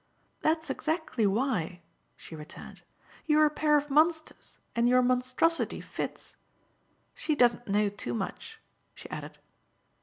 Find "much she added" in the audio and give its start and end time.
8.15-9.37